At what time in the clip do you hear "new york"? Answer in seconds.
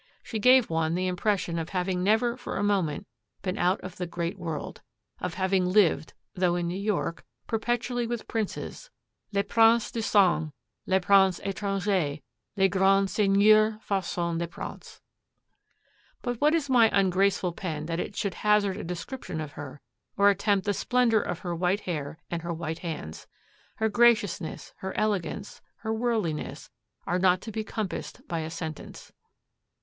6.67-7.23